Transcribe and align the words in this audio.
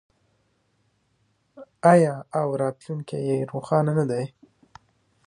آیا 1.93 2.15
او 2.39 2.47
راتلونکی 2.61 3.17
یې 3.27 3.37
روښانه 3.51 3.91
نه 3.99 4.05
دی؟ 4.09 4.23